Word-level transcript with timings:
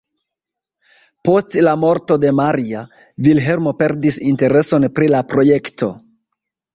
Post 1.27 1.57
la 1.67 1.73
morto 1.81 2.15
de 2.23 2.31
Maria, 2.39 2.81
Vilhelmo 3.27 3.73
perdis 3.83 4.17
intereson 4.31 4.89
pri 5.01 5.11
la 5.17 5.21
projekto. 5.35 5.91